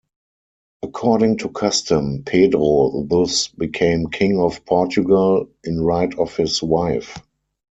[0.81, 7.19] According to custom, Pedro thus became king of Portugal in right of his wife.